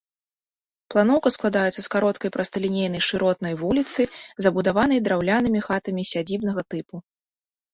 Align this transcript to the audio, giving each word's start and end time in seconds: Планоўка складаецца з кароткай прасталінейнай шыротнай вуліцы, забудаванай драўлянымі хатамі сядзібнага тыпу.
Планоўка 0.93 1.29
складаецца 1.35 1.75
з 1.75 1.83
кароткай 1.95 2.33
прасталінейнай 2.37 3.01
шыротнай 3.09 3.53
вуліцы, 3.61 4.01
забудаванай 4.47 4.99
драўлянымі 5.09 5.59
хатамі 5.67 6.01
сядзібнага 6.15 6.61
тыпу. 6.75 6.95